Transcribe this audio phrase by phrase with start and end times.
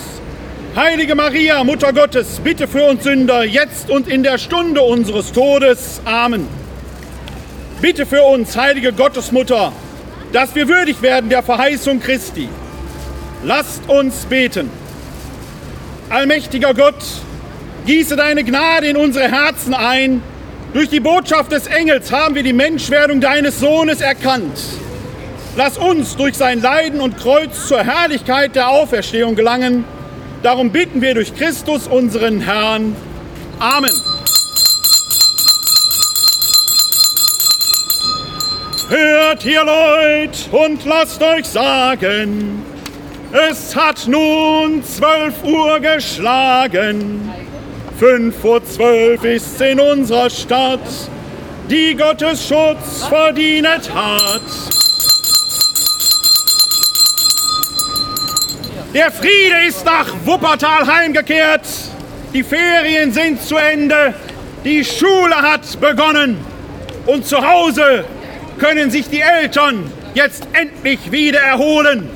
[0.73, 6.00] Heilige Maria, Mutter Gottes, bitte für uns Sünder, jetzt und in der Stunde unseres Todes.
[6.05, 6.47] Amen.
[7.81, 9.73] Bitte für uns, heilige Gottesmutter,
[10.31, 12.47] dass wir würdig werden der Verheißung Christi.
[13.44, 14.69] Lasst uns beten.
[16.09, 17.03] Allmächtiger Gott,
[17.85, 20.22] gieße deine Gnade in unsere Herzen ein.
[20.73, 24.59] Durch die Botschaft des Engels haben wir die Menschwerdung deines Sohnes erkannt.
[25.55, 29.85] Lass uns durch sein Leiden und Kreuz zur Herrlichkeit der Auferstehung gelangen
[30.41, 32.95] Darum bitten wir durch Christus, unseren Herrn.
[33.59, 33.91] Amen.
[38.88, 42.63] Hört ihr Leute und lasst euch sagen,
[43.50, 47.30] es hat nun zwölf Uhr geschlagen.
[48.00, 50.80] Fünf vor zwölf ist's in unserer Stadt,
[51.69, 54.41] die Gottes Schutz verdient hat.
[58.94, 61.67] Der Friede ist nach Wuppertal heimgekehrt.
[62.33, 64.13] Die Ferien sind zu Ende.
[64.63, 66.38] Die Schule hat begonnen.
[67.06, 68.06] Und zu Hause
[68.59, 72.09] können sich die Eltern jetzt endlich wieder erholen.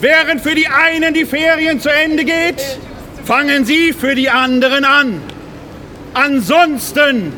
[0.00, 2.78] Während für die einen die Ferien zu Ende geht,
[3.24, 5.22] fangen sie für die anderen an.
[6.14, 7.32] Ansonsten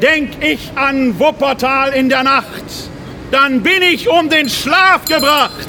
[0.00, 2.64] denk ich an Wuppertal in der Nacht.
[3.30, 5.66] Dann bin ich um den Schlaf gebracht.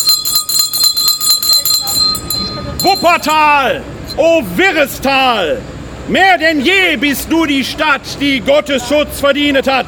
[2.79, 3.83] Wuppertal,
[4.17, 5.61] o wirres Tal,
[6.07, 9.85] mehr denn je bist du die Stadt, die Gottes Schutz verdient hat.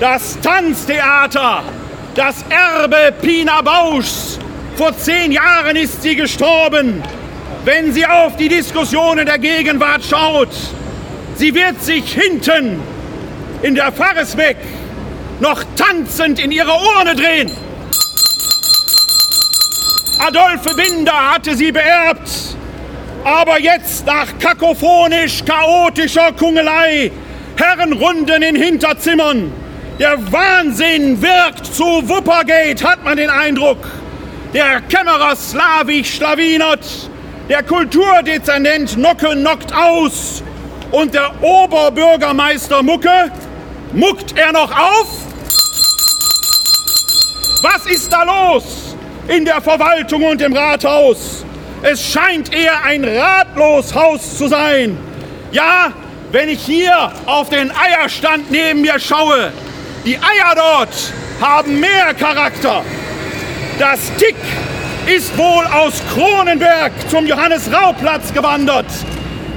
[0.00, 1.62] Das Tanztheater,
[2.16, 4.38] das Erbe Pina Bauschs,
[4.76, 7.00] vor zehn Jahren ist sie gestorben.
[7.64, 10.50] Wenn sie auf die Diskussionen der Gegenwart schaut,
[11.36, 12.78] sie wird sich hinten
[13.62, 14.58] in der Pfarresbeck
[15.40, 17.50] noch tanzend in ihre Urne drehen.
[20.18, 22.30] Adolphe Binder hatte sie beerbt.
[23.24, 27.10] Aber jetzt nach kakophonisch chaotischer Kungelei,
[27.56, 29.50] Herrenrunden in Hinterzimmern,
[29.98, 33.78] der Wahnsinn wirkt zu Wuppergate, hat man den Eindruck.
[34.52, 36.84] Der Kämmerer slawisch schlawinert,
[37.48, 40.42] der Kulturdezernent Nocke knockt aus
[40.90, 43.30] und der Oberbürgermeister Mucke,
[43.92, 45.08] muckt er noch auf?
[47.62, 48.84] Was ist da los?
[49.28, 51.44] in der Verwaltung und im Rathaus.
[51.82, 54.98] Es scheint eher ein Ratloshaus zu sein.
[55.52, 55.92] Ja,
[56.32, 59.52] wenn ich hier auf den Eierstand neben mir schaue,
[60.04, 62.84] die Eier dort haben mehr Charakter.
[63.78, 64.36] Das Tick
[65.06, 68.86] ist wohl aus Kronenberg zum Johannes-Rau-Platz gewandert.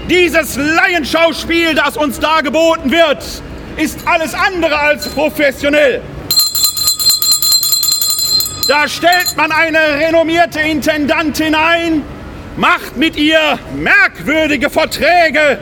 [0.10, 3.24] Dieses Laienschauspiel, das uns da geboten wird,
[3.78, 6.02] ist alles andere als professionell.
[8.68, 12.04] Da stellt man eine renommierte Intendantin ein,
[12.58, 15.60] macht mit ihr merkwürdige Verträge.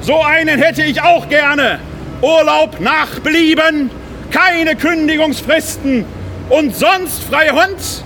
[0.00, 1.80] So einen hätte ich auch gerne.
[2.22, 3.90] Urlaub nach Belieben,
[4.30, 6.06] keine Kündigungsfristen
[6.48, 8.05] und sonst freie Hand?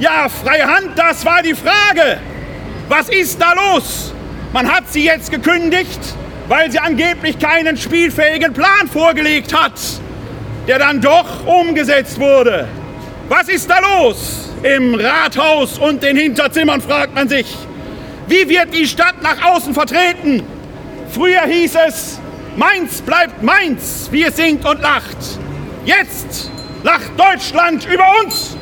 [0.00, 2.18] Ja, freie Hand, das war die Frage.
[2.88, 4.12] Was ist da los?
[4.52, 6.00] Man hat sie jetzt gekündigt,
[6.48, 9.80] weil sie angeblich keinen spielfähigen Plan vorgelegt hat,
[10.66, 12.66] der dann doch umgesetzt wurde.
[13.28, 14.50] Was ist da los?
[14.64, 17.46] Im Rathaus und den Hinterzimmern fragt man sich.
[18.26, 20.42] Wie wird die Stadt nach außen vertreten?
[21.10, 22.20] Früher hieß es,
[22.56, 25.16] Mainz bleibt Mainz, wie es singt und lacht.
[25.84, 26.50] Jetzt
[26.82, 28.56] lacht Deutschland über uns.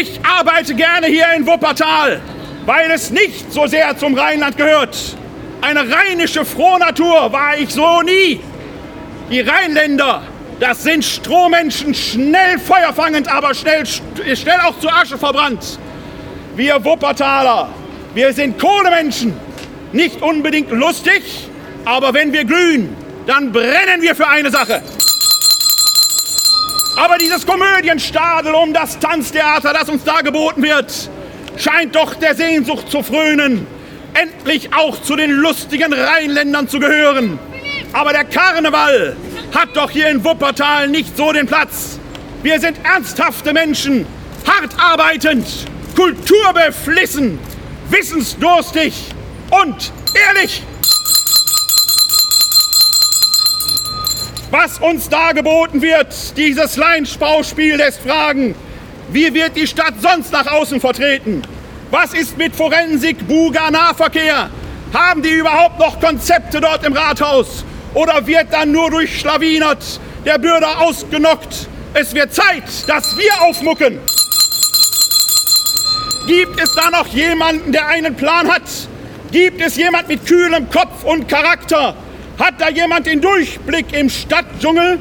[0.00, 2.20] Ich arbeite gerne hier in Wuppertal,
[2.66, 4.96] weil es nicht so sehr zum Rheinland gehört.
[5.60, 8.40] Eine rheinische Frohnatur war ich so nie.
[9.30, 10.22] Die Rheinländer
[10.60, 15.78] das sind Strohmenschen, schnell feuerfangend, aber schnell, schnell auch zu Asche verbrannt.
[16.56, 17.68] Wir Wuppertaler,
[18.12, 19.34] wir sind Kohlemenschen.
[19.92, 21.22] Nicht unbedingt lustig,
[21.84, 22.94] aber wenn wir glühen,
[23.26, 24.82] dann brennen wir für eine Sache.
[26.98, 31.08] Aber dieses Komödienstadel um das Tanztheater, das uns da geboten wird,
[31.56, 33.68] scheint doch der Sehnsucht zu frönen,
[34.14, 37.38] endlich auch zu den lustigen Rheinländern zu gehören.
[37.92, 39.16] Aber der Karneval,
[39.54, 42.00] hat doch hier in Wuppertal nicht so den Platz.
[42.42, 44.04] Wir sind ernsthafte Menschen,
[44.44, 45.46] hart arbeitend,
[45.94, 47.38] kulturbeflissen,
[47.90, 49.04] wissensdurstig
[49.50, 49.92] und
[50.26, 50.62] ehrlich.
[54.50, 58.54] Was uns da geboten wird, dieses Laienspauspiel lässt fragen,
[59.12, 61.42] wie wird die Stadt sonst nach außen vertreten?
[61.90, 64.48] Was ist mit Forensik, Buga, Nahverkehr?
[64.94, 67.62] Haben die überhaupt noch Konzepte dort im Rathaus?
[67.92, 71.68] Oder wird dann nur durchschlawinert, der Bürger ausgenockt?
[71.92, 73.98] Es wird Zeit, dass wir aufmucken.
[76.26, 78.62] Gibt es da noch jemanden, der einen Plan hat?
[79.30, 81.94] Gibt es jemand mit kühlem Kopf und Charakter?
[82.38, 85.00] Hat da jemand den Durchblick im Stadtdschungel?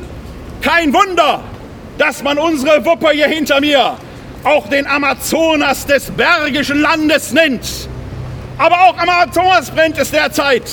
[0.61, 1.43] Kein Wunder,
[1.97, 3.97] dass man unsere Wupper hier hinter mir
[4.43, 7.89] auch den Amazonas des Bergischen Landes nennt.
[8.57, 10.63] Aber auch am Amazonas brennt es derzeit.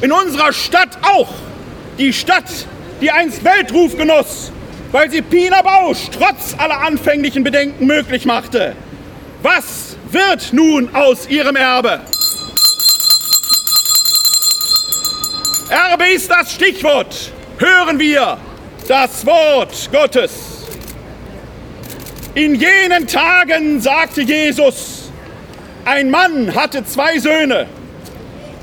[0.00, 1.28] In unserer Stadt auch.
[1.98, 2.50] Die Stadt,
[3.00, 4.50] die einst Weltruf genoss,
[4.90, 8.74] weil sie Pina Bausch trotz aller anfänglichen Bedenken möglich machte.
[9.42, 12.00] Was wird nun aus ihrem Erbe?
[15.72, 17.32] Erbe ist das Stichwort.
[17.56, 18.36] Hören wir
[18.88, 20.66] das Wort Gottes.
[22.34, 25.10] In jenen Tagen sagte Jesus,
[25.86, 27.66] ein Mann hatte zwei Söhne.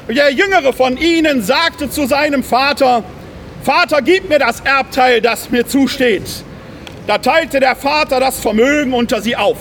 [0.08, 3.04] Der jüngere von ihnen sagte zu seinem Vater,
[3.64, 6.44] Vater, gib mir das Erbteil, das mir zusteht.
[7.08, 9.58] Da teilte der Vater das Vermögen unter sie auf.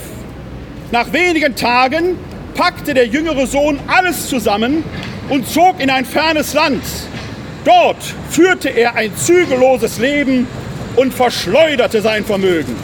[0.91, 2.19] Nach wenigen Tagen
[2.55, 4.85] packte der jüngere Sohn alles zusammen
[5.31, 6.83] und zog in ein fernes Land.
[7.65, 10.47] Dort führte er ein zügelloses Leben
[10.97, 12.77] und verschleuderte sein Vermögen.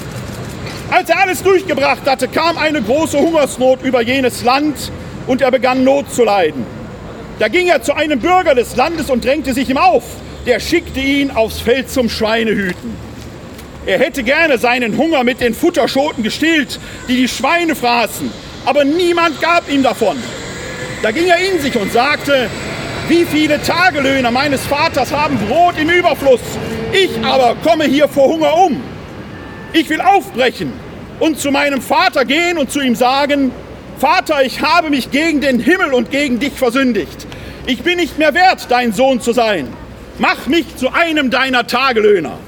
[0.91, 4.93] Als er alles durchgebracht hatte, kam eine große Hungersnot über jenes Land
[5.27, 6.67] und er begann Not zu leiden.
[7.39, 10.05] Da ging er zu einem Bürger des Landes und drängte sich ihm auf.
[10.47, 12.95] Der schickte ihn aufs Feld zum Schweinehüten.
[13.87, 16.79] Er hätte gerne seinen Hunger mit den Futterschoten gestillt,
[17.09, 18.31] die die Schweine fraßen,
[18.65, 20.17] aber niemand gab ihm davon.
[21.03, 22.49] Da ging er in sich und sagte,
[23.09, 26.41] wie viele Tagelöhner meines Vaters haben Brot im Überfluss,
[26.93, 28.81] ich aber komme hier vor Hunger um.
[29.73, 30.73] Ich will aufbrechen
[31.21, 33.51] und zu meinem Vater gehen und zu ihm sagen,
[33.99, 37.27] Vater, ich habe mich gegen den Himmel und gegen dich versündigt.
[37.67, 39.69] Ich bin nicht mehr wert, dein Sohn zu sein.
[40.19, 42.39] Mach mich zu einem deiner Tagelöhner.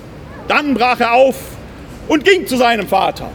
[0.49, 1.37] Dann brach er auf
[2.09, 3.31] und ging zu seinem Vater.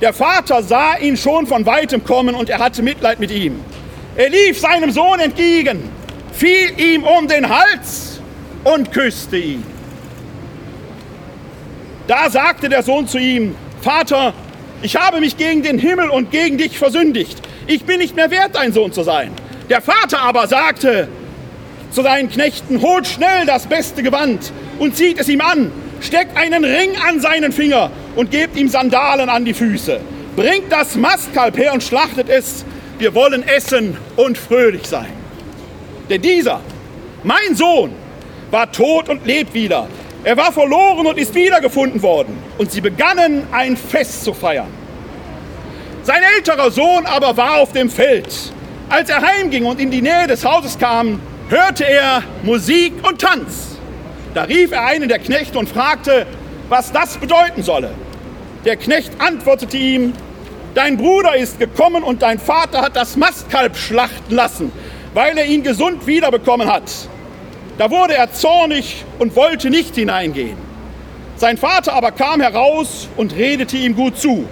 [0.00, 3.60] Der Vater sah ihn schon von weitem kommen und er hatte Mitleid mit ihm.
[4.16, 5.82] Er lief seinem Sohn entgegen,
[6.40, 8.18] fiel ihm um den Hals
[8.64, 9.62] und küsste ihn.
[12.06, 14.32] Da sagte der Sohn zu ihm, Vater,
[14.80, 17.42] ich habe mich gegen den Himmel und gegen dich versündigt.
[17.66, 19.32] Ich bin nicht mehr wert, dein Sohn zu sein.
[19.68, 21.08] Der Vater aber sagte
[21.90, 25.70] zu seinen Knechten, holt schnell das beste Gewand und zieht es ihm an,
[26.00, 30.00] steckt einen Ring an seinen Finger und gebt ihm Sandalen an die Füße.
[30.36, 32.64] Bringt das Mastkalb her und schlachtet es.
[32.98, 35.19] Wir wollen essen und fröhlich sein.
[36.10, 36.60] Denn dieser,
[37.22, 37.92] mein Sohn,
[38.50, 39.86] war tot und lebt wieder.
[40.24, 42.36] Er war verloren und ist wiedergefunden worden.
[42.58, 44.66] Und sie begannen ein Fest zu feiern.
[46.02, 48.52] Sein älterer Sohn aber war auf dem Feld.
[48.88, 53.78] Als er heimging und in die Nähe des Hauses kam, hörte er Musik und Tanz.
[54.34, 56.26] Da rief er einen der Knechte und fragte,
[56.68, 57.90] was das bedeuten solle.
[58.64, 60.12] Der Knecht antwortete ihm,
[60.74, 64.70] Dein Bruder ist gekommen und dein Vater hat das Mastkalb schlachten lassen,
[65.14, 66.90] weil er ihn gesund wiederbekommen hat.
[67.78, 70.56] Da wurde er zornig und wollte nicht hineingehen.
[71.36, 74.46] Sein Vater aber kam heraus und redete ihm gut zu.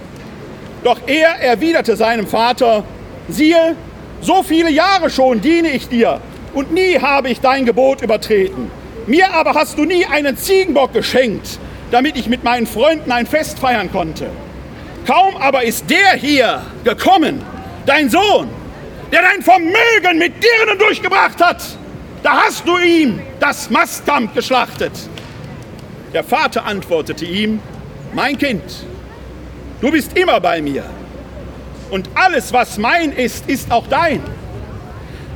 [0.83, 2.83] Doch er erwiderte seinem Vater,
[3.27, 3.75] siehe,
[4.21, 6.19] so viele Jahre schon diene ich dir
[6.53, 8.71] und nie habe ich dein Gebot übertreten.
[9.07, 11.59] Mir aber hast du nie einen Ziegenbock geschenkt,
[11.91, 14.29] damit ich mit meinen Freunden ein Fest feiern konnte.
[15.05, 17.41] Kaum aber ist der hier gekommen,
[17.85, 18.49] dein Sohn,
[19.11, 21.63] der dein Vermögen mit Dirnen durchgebracht hat,
[22.23, 24.91] da hast du ihm das Mastkamp geschlachtet.
[26.13, 27.59] Der Vater antwortete ihm,
[28.13, 28.63] mein Kind,
[29.81, 30.83] du bist immer bei mir
[31.89, 34.21] und alles, was mein ist, ist auch dein.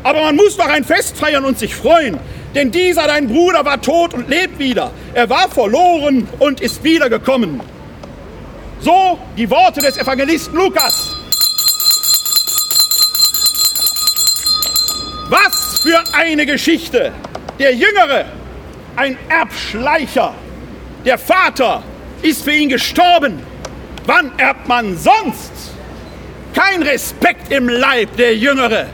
[0.04, 2.20] Aber man muss doch ein Fest feiern und sich freuen,
[2.54, 4.92] denn dieser dein Bruder war tot und lebt wieder.
[5.14, 7.62] Er war verloren und ist wiedergekommen.
[8.80, 11.16] So die Worte des Evangelisten Lukas.
[15.30, 17.12] Was für eine Geschichte!
[17.60, 18.26] Der Jüngere,
[18.96, 20.34] ein Erbschleicher.
[21.06, 21.84] Der Vater
[22.24, 23.40] ist für ihn gestorben.
[24.08, 25.52] Wann erbt man sonst?
[26.56, 28.88] Kein Respekt im Leib, der Jüngere.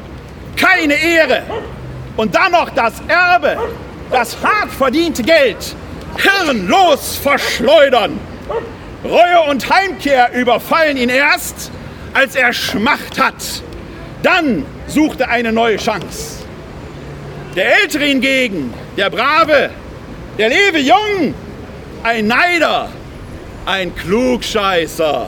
[0.57, 1.43] Keine Ehre.
[2.17, 3.57] Und dann noch das Erbe,
[4.11, 5.75] das hart verdiente Geld.
[6.17, 8.19] hirnlos verschleudern.
[9.05, 11.71] Reue und Heimkehr überfallen ihn erst,
[12.13, 13.35] als er Schmacht hat.
[14.21, 16.38] Dann sucht er eine neue Chance.
[17.55, 19.71] Der Ältere hingegen, der Brave,
[20.37, 21.33] der Lewe Jung,
[22.03, 22.89] ein Neider,
[23.65, 25.27] ein Klugscheißer.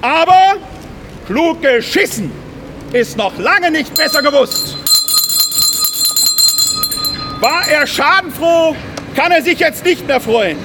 [0.00, 0.56] Aber
[1.26, 2.30] klug geschissen
[2.92, 4.76] ist noch lange nicht besser gewusst.
[7.40, 8.76] War er schadenfroh,
[9.16, 10.58] kann er sich jetzt nicht mehr freuen.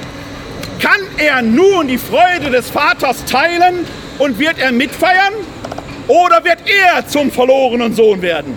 [0.80, 3.86] Kann er nun die Freude des Vaters teilen
[4.20, 5.34] und wird er mitfeiern?
[6.08, 8.56] Oder wird er zum verlorenen Sohn werden?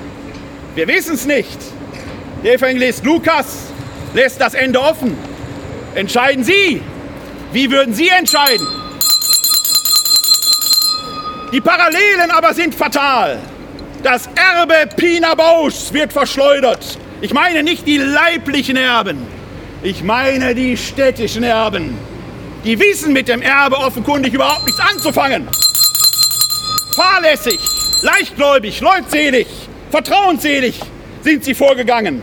[0.75, 1.59] Wir wissen es nicht.
[2.43, 3.67] Der Evangelist Lukas
[4.15, 5.15] lässt das Ende offen.
[5.95, 6.81] Entscheiden Sie.
[7.53, 8.67] Wie würden Sie entscheiden?
[11.53, 13.39] Die Parallelen aber sind fatal.
[14.03, 16.97] Das Erbe Pina Bauschs wird verschleudert.
[17.21, 19.27] Ich meine nicht die leiblichen Erben.
[19.83, 21.99] Ich meine die städtischen Erben.
[22.65, 25.47] Die wissen mit dem Erbe offenkundig überhaupt nichts anzufangen.
[26.95, 27.61] Fahrlässig,
[28.01, 29.47] leichtgläubig, leutselig,
[29.91, 30.81] vertrauensselig
[31.23, 32.23] sind sie vorgegangen.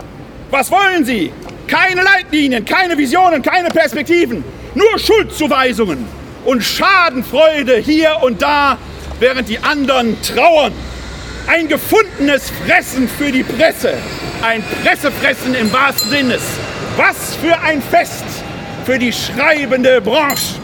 [0.50, 1.30] Was wollen sie?
[1.66, 4.42] Keine Leitlinien, keine Visionen, keine Perspektiven,
[4.74, 6.06] nur Schuldzuweisungen
[6.46, 8.78] und Schadenfreude hier und da,
[9.20, 10.72] während die anderen trauern.
[11.46, 13.94] Ein gefundenes Fressen für die Presse,
[14.42, 16.42] ein Pressefressen im wahrsten Sinnes.
[16.96, 18.24] Was für ein Fest
[18.86, 20.54] für die schreibende Branche.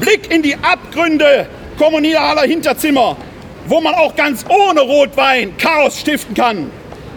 [0.00, 1.46] Blick in die Abgründe
[1.78, 3.16] kommunaler Hinterzimmer,
[3.66, 6.70] wo man auch ganz ohne Rotwein Chaos stiften kann.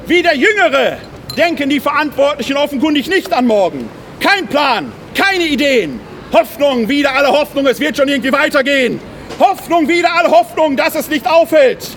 [0.09, 0.97] Wie der Jüngere
[1.37, 3.87] denken die Verantwortlichen offenkundig nicht an morgen.
[4.19, 5.99] Kein Plan, keine Ideen.
[6.33, 8.99] Hoffnung, wieder alle Hoffnung, es wird schon irgendwie weitergehen.
[9.39, 11.87] Hoffnung, wieder alle Hoffnung, dass es nicht auffällt.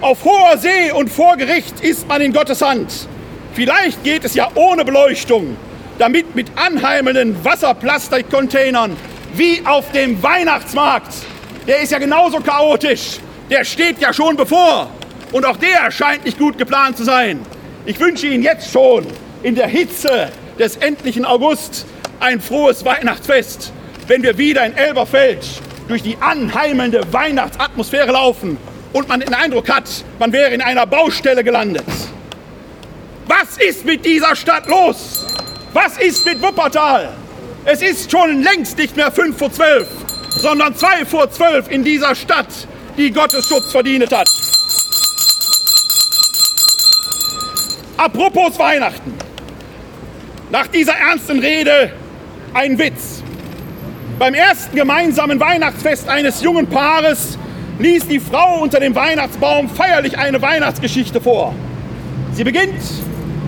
[0.00, 3.08] Auf hoher See und vor Gericht ist man in Gottes Hand.
[3.54, 5.56] Vielleicht geht es ja ohne Beleuchtung,
[5.98, 8.96] damit mit anheimelnden Wasserplastikcontainern
[9.34, 11.12] wie auf dem Weihnachtsmarkt.
[11.66, 13.18] Der ist ja genauso chaotisch.
[13.50, 14.88] Der steht ja schon bevor.
[15.32, 17.40] Und auch der scheint nicht gut geplant zu sein.
[17.86, 19.06] Ich wünsche Ihnen jetzt schon
[19.44, 21.86] in der Hitze des endlichen August
[22.18, 23.72] ein frohes Weihnachtsfest,
[24.08, 25.46] wenn wir wieder in Elberfeld
[25.86, 28.58] durch die anheimelnde Weihnachtsatmosphäre laufen
[28.92, 29.88] und man den Eindruck hat,
[30.18, 31.84] man wäre in einer Baustelle gelandet.
[33.28, 35.24] Was ist mit dieser Stadt los?
[35.72, 37.12] Was ist mit Wuppertal?
[37.64, 39.86] Es ist schon längst nicht mehr fünf vor zwölf,
[40.30, 42.48] sondern zwei vor zwölf in dieser Stadt,
[42.96, 44.26] die Gottes Schutz verdient hat.
[47.96, 49.14] Apropos Weihnachten.
[50.50, 51.92] Nach dieser ernsten Rede
[52.52, 53.22] ein Witz.
[54.18, 57.38] Beim ersten gemeinsamen Weihnachtsfest eines jungen Paares
[57.78, 61.54] ließ die Frau unter dem Weihnachtsbaum feierlich eine Weihnachtsgeschichte vor.
[62.32, 62.82] Sie beginnt,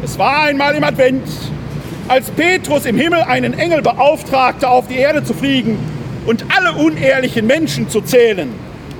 [0.02, 1.28] es war einmal im Advent,
[2.08, 5.78] als Petrus im Himmel einen Engel beauftragte, auf die Erde zu fliegen
[6.24, 8.48] und alle unehrlichen Menschen zu zählen.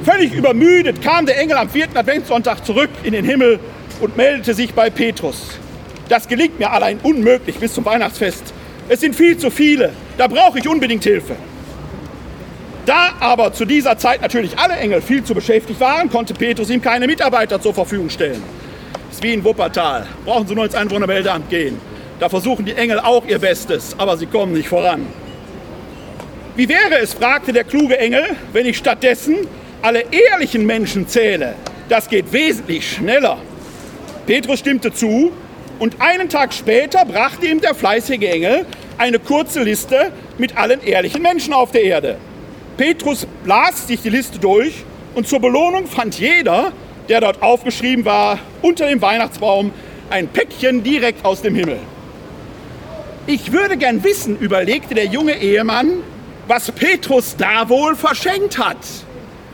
[0.05, 3.59] Völlig übermüdet kam der Engel am vierten Adventssonntag zurück in den Himmel
[4.01, 5.59] und meldete sich bei Petrus.
[6.09, 8.55] Das gelingt mir allein unmöglich bis zum Weihnachtsfest.
[8.89, 9.93] Es sind viel zu viele.
[10.17, 11.37] Da brauche ich unbedingt Hilfe.
[12.87, 16.81] Da aber zu dieser Zeit natürlich alle Engel viel zu beschäftigt waren, konnte Petrus ihm
[16.81, 18.43] keine Mitarbeiter zur Verfügung stellen.
[19.09, 20.07] Das ist wie in Wuppertal.
[20.25, 21.79] Brauchen Sie nur ins Einwohnermeldeamt gehen.
[22.19, 25.07] Da versuchen die Engel auch ihr Bestes, aber sie kommen nicht voran.
[26.57, 29.47] Wie wäre es, fragte der kluge Engel, wenn ich stattdessen
[29.83, 31.55] alle ehrlichen Menschen zähle?
[31.89, 33.39] Das geht wesentlich schneller.
[34.29, 35.33] Petrus stimmte zu
[35.79, 38.67] und einen Tag später brachte ihm der fleißige Engel
[38.99, 42.19] eine kurze Liste mit allen ehrlichen Menschen auf der Erde.
[42.77, 46.73] Petrus las sich die Liste durch und zur Belohnung fand jeder,
[47.09, 49.73] der dort aufgeschrieben war, unter dem Weihnachtsbaum
[50.11, 51.79] ein Päckchen direkt aus dem Himmel.
[53.27, 56.03] Ich würde gern wissen, überlegte der junge Ehemann,
[56.47, 58.77] was Petrus da wohl verschenkt hat.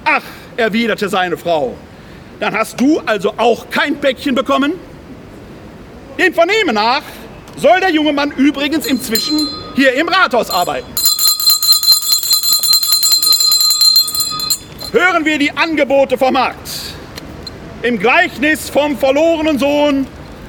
[0.04, 0.25] Ach,
[0.57, 1.76] erwiderte seine Frau,
[2.41, 4.73] dann hast du also auch kein Päckchen bekommen?
[6.19, 7.03] Dem Vernehmen nach
[7.57, 10.87] soll der junge Mann übrigens inzwischen hier im Rathaus arbeiten.
[14.93, 16.69] Hören wir die Angebote vom Markt.
[17.83, 20.07] Im Gleichnis vom verlorenen Sohn,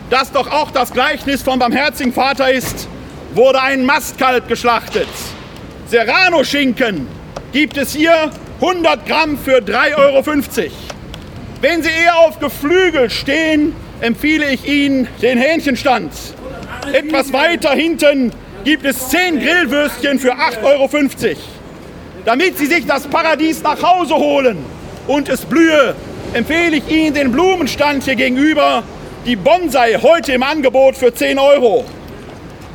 [0.10, 2.88] das doch auch das Gleichnis vom barmherzigen Vater ist,
[3.34, 5.08] wurde ein Mastkalb geschlachtet.
[5.88, 7.08] Serrano-Schinken
[7.51, 10.85] gibt es hier 100 Gramm für 3,50 Euro.
[11.62, 16.12] Wenn Sie eher auf Geflügel stehen, empfehle ich Ihnen den Hähnchenstand.
[16.92, 18.32] Etwas weiter hinten
[18.64, 20.90] gibt es 10 Grillwürstchen für 8,50 Euro.
[22.26, 24.58] Damit Sie sich das Paradies nach Hause holen
[25.08, 25.96] und es blühe,
[26.34, 28.84] empfehle ich Ihnen den Blumenstand hier gegenüber.
[29.26, 31.86] Die Bonsai heute im Angebot für 10 Euro.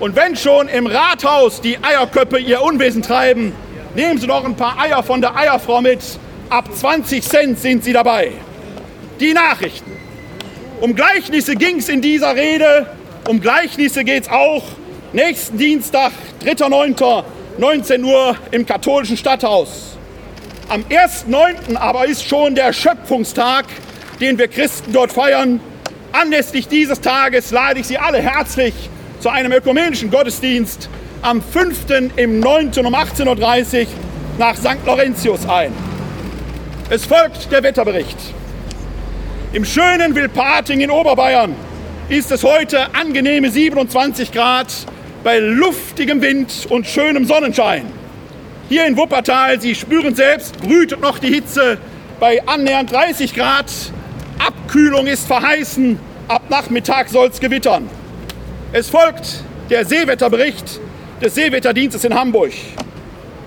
[0.01, 3.53] Und wenn schon im Rathaus die Eierköppe ihr Unwesen treiben,
[3.95, 6.01] nehmen Sie doch ein paar Eier von der Eierfrau mit.
[6.49, 8.33] Ab 20 Cent sind Sie dabei.
[9.21, 9.93] Die Nachrichten.
[10.81, 12.87] Um Gleichnisse ging es in dieser Rede.
[13.29, 14.63] Um Gleichnisse geht es auch
[15.13, 16.13] nächsten Dienstag,
[16.43, 19.99] 3.9., Uhr im katholischen Stadthaus.
[20.71, 21.77] Am 1.9.
[21.77, 23.67] aber ist schon der Schöpfungstag,
[24.21, 25.61] den wir Christen dort feiern.
[26.13, 28.73] Anlässlich dieses Tages lade ich Sie alle herzlich
[29.21, 30.89] zu einem ökumenischen Gottesdienst
[31.21, 32.11] am 5.
[32.17, 32.71] im 9.
[32.79, 33.87] um 18.30 Uhr
[34.39, 34.79] nach St.
[34.87, 35.75] Laurentius ein.
[36.89, 38.17] Es folgt der Wetterbericht.
[39.53, 41.57] Im schönen Wilpating in Oberbayern
[42.09, 44.73] ist es heute angenehme 27 Grad
[45.25, 47.87] bei luftigem Wind und schönem Sonnenschein.
[48.69, 51.79] Hier in Wuppertal, Sie spüren selbst, brütet noch die Hitze
[52.21, 53.67] bei annähernd 30 Grad.
[54.39, 57.91] Abkühlung ist verheißen, ab Nachmittag soll es gewittern.
[58.73, 60.79] Es folgt der Seewetterbericht
[61.21, 62.53] des Seewetterdienstes in Hamburg.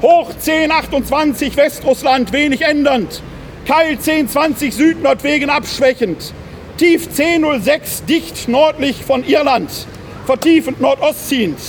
[0.02, 3.24] Hoch 1028 Westrussland wenig ändernd,
[3.66, 6.34] Keil 1020 Südnordwegen abschwächend,
[6.78, 9.70] Tief 1006 dicht nördlich von Irland,
[10.26, 11.60] vertiefend nordostziehend.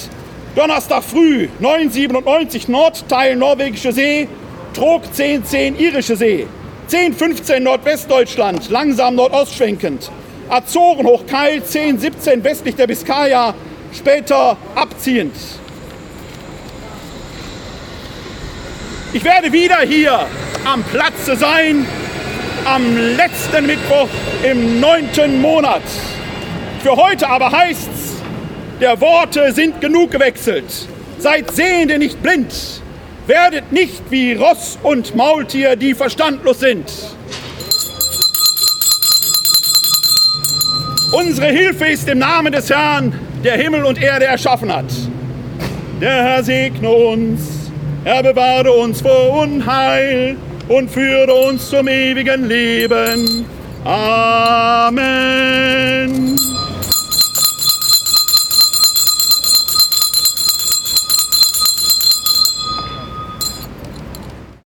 [0.57, 4.27] Donnerstag früh 997 Nordteil Norwegische See,
[4.73, 6.49] Trog 1010 Irische See.
[6.87, 10.11] 1015 Nordwestdeutschland, langsam nordost schwenkend.
[10.49, 13.55] Azoren hoch Keil 1017 westlich der Biskaya,
[13.93, 15.37] später abziehend.
[19.13, 20.27] Ich werde wieder hier
[20.65, 21.87] am Platze sein,
[22.65, 24.09] am letzten Mittwoch
[24.43, 25.83] im neunten Monat.
[26.83, 28.23] Für heute aber heißt's,
[28.81, 30.89] der Worte sind genug gewechselt.
[31.19, 32.53] Seid Sehende nicht blind.
[33.27, 36.91] Werdet nicht wie Ross und Maultier, die verstandlos sind.
[41.13, 44.87] Unsere Hilfe ist im Namen des Herrn, der Himmel und Erde erschaffen hat.
[46.01, 47.55] Der Herr segne uns
[48.05, 50.37] er bewahre uns vor Unheil
[50.69, 53.45] und führe uns zum ewigen Leben.
[53.85, 54.95] Amen.